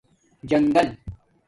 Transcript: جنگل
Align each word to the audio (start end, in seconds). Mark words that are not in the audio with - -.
جنگل 0.49 0.87